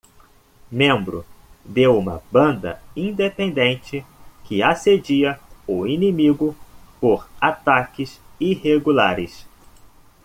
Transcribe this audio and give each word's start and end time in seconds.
Membro 0.71 1.23
de 1.63 1.87
uma 1.87 2.23
banda 2.31 2.81
independente 2.95 4.03
que 4.45 4.63
assedia 4.63 5.39
o 5.67 5.85
inimigo 5.85 6.57
por 6.99 7.29
ataques 7.39 8.19
irregulares. 8.39 9.45